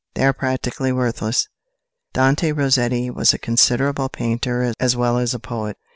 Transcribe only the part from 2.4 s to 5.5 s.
Rossetti was a considerable painter as well as a